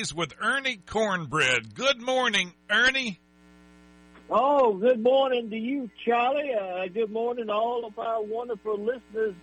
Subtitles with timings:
[0.00, 1.74] With Ernie Cornbread.
[1.74, 3.20] Good morning, Ernie.
[4.30, 6.54] Oh, good morning to you, Charlie.
[6.54, 9.34] Uh, good morning to all of our wonderful listeners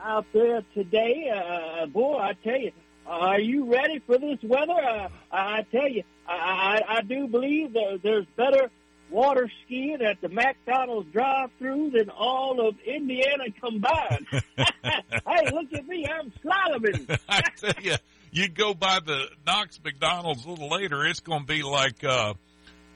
[0.00, 1.32] out there today.
[1.34, 2.70] Uh, boy, I tell you,
[3.04, 4.72] are you ready for this weather?
[4.72, 8.70] Uh, I tell you, I, I, I do believe that there's better
[9.10, 14.26] water skiing at the McDonald's drive-through than all of Indiana combined.
[14.56, 17.18] hey, look at me, I'm slaloming.
[17.28, 17.96] I tell you,
[18.34, 22.34] you go by the Knox McDonald's a little later, it's going to be like uh,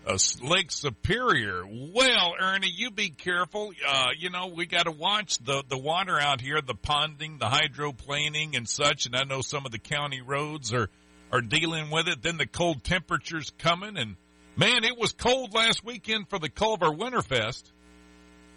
[0.04, 1.62] a Lake Superior.
[1.64, 3.72] Well, Ernie, you be careful.
[3.86, 7.46] Uh, you know, we got to watch the the water out here, the ponding, the
[7.46, 9.06] hydroplaning, and such.
[9.06, 10.90] And I know some of the county roads are
[11.30, 12.20] are dealing with it.
[12.20, 14.16] Then the cold temperatures coming, and
[14.56, 17.62] man, it was cold last weekend for the Culver Winterfest.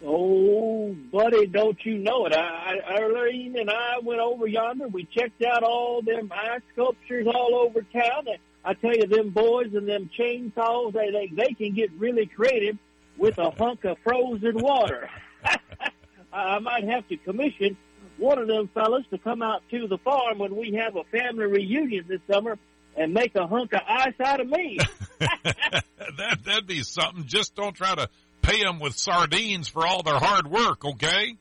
[0.03, 2.33] Oh, buddy, don't you know it?
[2.33, 3.01] I, I
[3.59, 4.87] and I went over yonder.
[4.87, 8.25] We checked out all them ice sculptures all over town.
[8.63, 12.77] I tell you, them boys and them chainsaws, they they, they can get really creative
[13.17, 15.09] with a hunk of frozen water.
[16.33, 17.77] I might have to commission
[18.17, 21.45] one of them fellas to come out to the farm when we have a family
[21.45, 22.57] reunion this summer
[22.95, 24.77] and make a hunk of ice out of me.
[25.19, 27.25] that that'd be something.
[27.25, 28.09] Just don't try to
[28.41, 31.37] pay them with sardines for all their hard work, okay?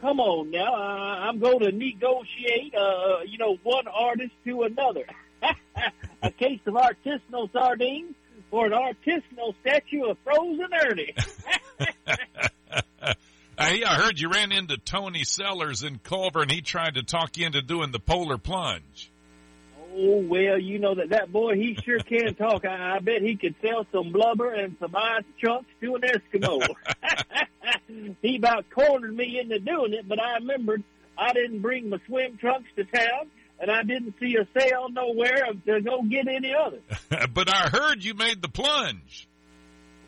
[0.00, 5.04] Come on now, uh, I'm going to negotiate, uh, you know, one artist to another.
[6.22, 8.14] a case of artisanal sardines
[8.50, 11.14] for an artisanal statue of Frozen Ernie.
[13.58, 17.36] hey, I heard you ran into Tony Sellers in Culver, and he tried to talk
[17.36, 19.10] you into doing the polar plunge.
[20.00, 22.64] Oh well, you know that that boy he sure can talk.
[22.64, 26.60] I, I bet he could sell some blubber and some ice chunks to an Eskimo.
[28.22, 30.84] he about cornered me into doing it, but I remembered
[31.16, 33.28] I didn't bring my swim trunks to town,
[33.60, 36.78] and I didn't see a sale nowhere to go get any other.
[37.34, 39.28] but I heard you made the plunge.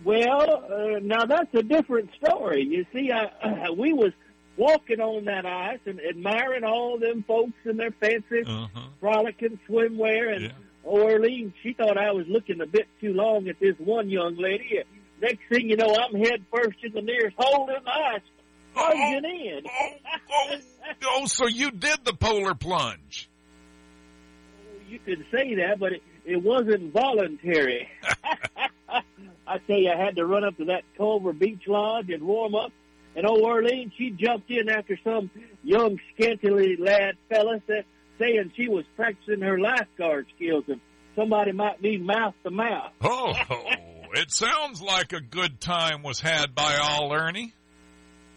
[0.05, 2.65] Well, uh, now that's a different story.
[2.65, 4.13] You see, I, uh, we was
[4.57, 8.81] walking on that ice and admiring all them folks in their fancy uh-huh.
[9.01, 10.35] frolicking swimwear.
[10.35, 10.51] And yeah.
[10.87, 14.83] Erlene, she thought I was looking a bit too long at this one young lady.
[15.21, 18.21] Next thing you know, I'm head first in the nearest hole in the ice,
[18.75, 19.65] plunging oh, in.
[19.67, 19.91] oh,
[20.33, 20.57] oh,
[21.23, 23.29] oh, so you did the polar plunge?
[24.89, 27.89] You could say that, but it, it wasn't voluntary.
[29.47, 32.55] I tell you, I had to run up to that Culver Beach Lodge and warm
[32.55, 32.73] up
[33.17, 35.31] and old Erlene, she jumped in after some
[35.63, 37.85] young, scantily lad fella said,
[38.19, 40.81] saying she was practicing her lifeguard skills and
[41.17, 42.93] somebody might be mouth to mouth.
[43.03, 43.33] Oh,
[44.13, 47.55] it sounds like a good time was had by all, Ernie.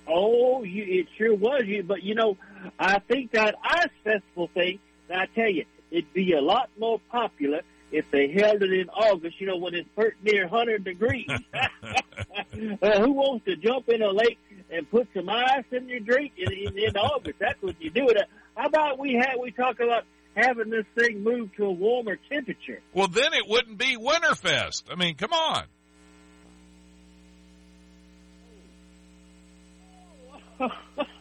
[0.08, 1.64] Oh, you, it sure was.
[1.66, 2.38] You, but you know,
[2.78, 4.80] I think that ice festival thing.
[5.12, 7.62] I tell you, it'd be a lot more popular
[7.92, 9.40] if they held it in August.
[9.40, 9.90] You know, when it's
[10.24, 11.28] near 100 degrees.
[11.54, 14.38] uh, who wants to jump in a lake
[14.74, 17.40] and put some ice in your drink in, in, in August.
[17.40, 18.10] That's what you do.
[18.10, 18.18] It.
[18.56, 20.04] How about we have we talk about
[20.36, 22.82] having this thing move to a warmer temperature?
[22.94, 24.84] Well, then it wouldn't be Winterfest.
[24.92, 25.66] I mean, come on.
[30.60, 30.70] Oh,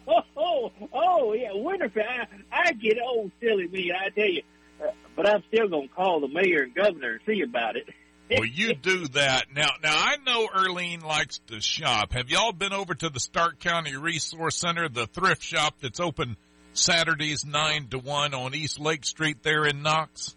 [0.36, 2.26] oh, oh, yeah, Winterfest.
[2.52, 3.92] I, I get old, silly me.
[3.92, 4.42] I tell you,
[4.82, 7.88] uh, but I'm still gonna call the mayor and governor and see about it.
[8.38, 9.68] well, you do that now.
[9.82, 12.12] Now I know Erlene likes to shop.
[12.12, 16.36] Have y'all been over to the Starke County Resource Center, the thrift shop that's open
[16.72, 20.34] Saturdays nine to one on East Lake Street there in Knox?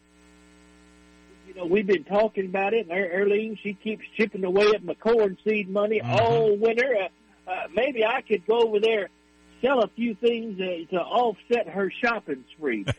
[1.48, 2.88] You know, we've been talking about it.
[2.90, 6.12] And Erlene, she keeps chipping away at my corn seed money mm-hmm.
[6.12, 6.96] all winter.
[7.04, 9.10] Uh, uh, maybe I could go over there,
[9.62, 12.86] sell a few things uh, to offset her shopping spree.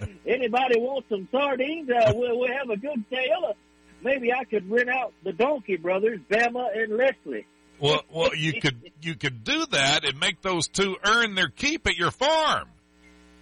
[0.26, 1.90] Anybody want some sardines?
[1.90, 3.56] Uh, we'll, we'll have a good sale.
[4.02, 7.46] Maybe I could rent out the Donkey Brothers, Bama and Leslie.
[7.78, 11.86] Well, well, you could you could do that and make those two earn their keep
[11.86, 12.68] at your farm.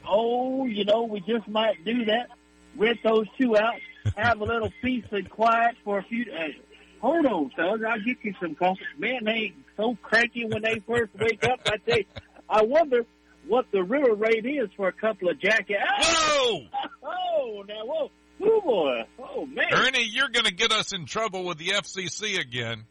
[0.08, 2.28] Oh, you know, we just might do that.
[2.76, 3.80] Rent those two out,
[4.16, 6.24] have a little peace and quiet for a few.
[6.24, 6.54] days.
[7.00, 8.80] hold on, fellas, I'll get you some coffee.
[8.96, 11.60] Man, they ain't so cranky when they first wake up.
[11.66, 12.04] I tell you,
[12.48, 13.04] I wonder
[13.48, 15.82] what the river rate is for a couple of jackets.
[15.82, 16.60] Whoa!
[17.40, 18.10] Oh, now whoa.
[18.40, 19.02] Oh boy!
[19.18, 19.66] Oh man!
[19.72, 22.84] Ernie, you're going to get us in trouble with the FCC again.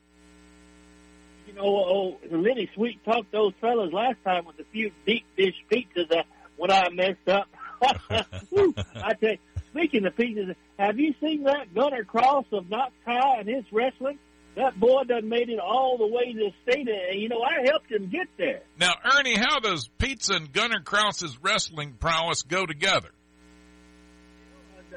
[1.47, 5.55] You know, oh, Lenny Sweet talked those fellas last time with a few deep dish
[5.71, 6.23] pizzas uh,
[6.57, 7.47] when I messed up.
[7.81, 9.37] I tell you,
[9.69, 14.19] speaking of pizzas, have you seen that Gunner Cross of Knox High and his wrestling?
[14.55, 16.89] That boy done made it all the way to the state.
[16.89, 18.61] And, you know, I helped him get there.
[18.79, 23.09] Now, Ernie, how does pizza and Gunner Cross's wrestling prowess go together?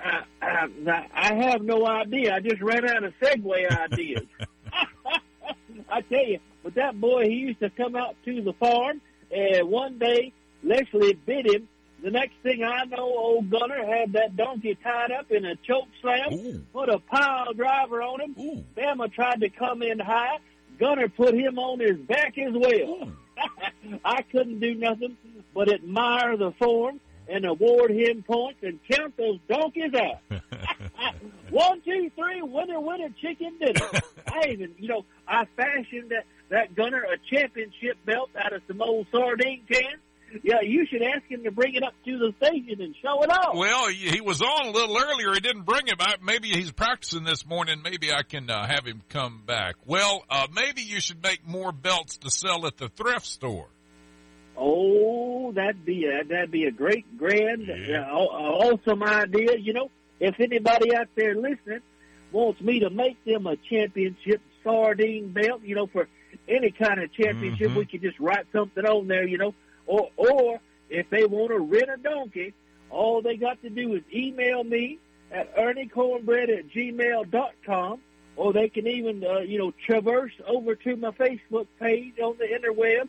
[0.02, 2.35] I, I, I have no idea.
[2.35, 4.26] I just ran out of segue ideas.
[5.91, 9.00] I tell you, but that boy, he used to come out to the farm,
[9.31, 10.32] and one day
[10.62, 11.69] Leslie bit him.
[12.02, 15.88] The next thing I know, old Gunner had that donkey tied up in a choke
[16.00, 16.64] slam, Ooh.
[16.73, 18.35] put a pile driver on him.
[18.38, 18.64] Ooh.
[18.75, 20.38] Bama tried to come in high.
[20.79, 23.12] Gunner put him on his back as well.
[24.05, 25.17] I couldn't do nothing
[25.55, 30.20] but admire the form and award him points and count those donkeys out.
[31.50, 33.88] One, two, three, winner, winner, chicken dinner.
[34.26, 38.82] I even, you know, I fashioned that, that gunner a championship belt out of some
[38.82, 40.00] old sardine cans.
[40.44, 43.30] Yeah, you should ask him to bring it up to the station and show it
[43.30, 43.56] off.
[43.56, 45.34] Well, he was on a little earlier.
[45.34, 45.96] He didn't bring him.
[45.98, 47.82] I, maybe he's practicing this morning.
[47.82, 49.74] Maybe I can uh, have him come back.
[49.84, 53.66] Well, uh, maybe you should make more belts to sell at the thrift store.
[54.56, 58.11] Oh, that'd be a, that'd be a great, grand, Yeah.
[58.11, 59.56] uh, awesome idea.
[59.56, 61.81] You know, if anybody out there listening
[62.32, 66.08] wants me to make them a championship sardine belt, you know, for
[66.49, 67.76] any kind of championship, Mhm.
[67.76, 69.55] we could just write something on there, you know,
[69.87, 70.61] or or
[70.91, 72.52] if they want to rent a donkey,
[72.91, 74.99] all they got to do is email me
[75.32, 78.00] at erniecornbread at gmail dot com,
[78.37, 82.44] or they can even, uh, you know, traverse over to my Facebook page on the
[82.47, 83.08] interweb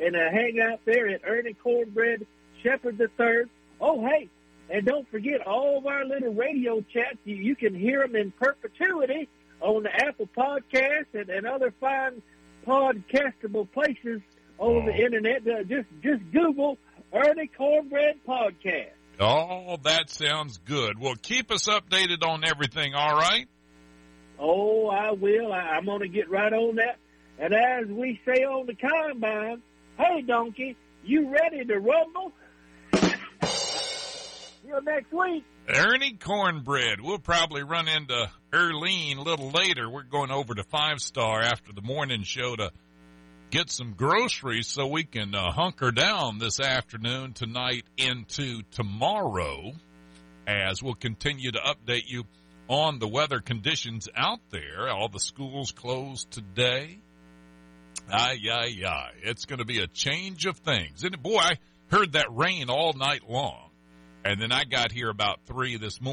[0.00, 2.26] and uh, hang out there at Ernie Cornbread
[2.62, 3.48] Shepherd the Third.
[3.80, 4.28] Oh, hey,
[4.70, 7.18] and don't forget all of our little radio chats.
[7.24, 9.28] You, you can hear them in perpetuity
[9.60, 12.22] on the Apple Podcast and, and other fine
[12.66, 14.20] podcastable places
[14.58, 15.04] on the Oh.
[15.04, 15.46] internet.
[15.46, 16.78] Uh, just just Google
[17.12, 18.90] Ernie Cornbread Podcast.
[19.20, 20.98] Oh, that sounds good.
[20.98, 22.94] Well, keep us updated on everything.
[22.94, 23.46] All right.
[24.38, 25.52] Oh, I will.
[25.52, 26.96] I, I'm going to get right on that.
[27.38, 29.62] And as we say on the combine,
[30.02, 32.32] hey, donkey, you ready to rumble?
[33.44, 35.44] See you next week.
[35.68, 37.00] Ernie Cornbread.
[37.00, 39.88] We'll probably run into Erlene a little later.
[39.88, 42.72] We're going over to Five Star after the morning show to
[43.50, 49.72] get some groceries so we can uh, hunker down this afternoon, tonight, into tomorrow
[50.46, 52.24] as we'll continue to update you
[52.68, 54.88] on the weather conditions out there.
[54.88, 56.98] All the schools closed today.
[58.10, 59.10] Ay, ay, ay.
[59.22, 61.04] It's going to be a change of things.
[61.04, 61.58] And boy, I
[61.90, 63.70] heard that rain all night long.
[64.24, 66.10] And then I got here about three this morning.